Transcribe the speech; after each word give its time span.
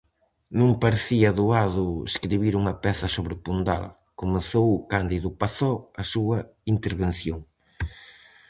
"Non 0.59 0.71
parecía 0.83 1.29
doado 1.39 1.85
escribir 2.11 2.53
unha 2.61 2.75
peza 2.83 3.07
sobre 3.15 3.35
Pondal", 3.45 3.83
comezou 4.21 4.69
Cándido 4.91 5.29
Pazó 5.41 5.73
a 6.01 6.03
súa 6.13 6.39
intervención. 6.73 7.39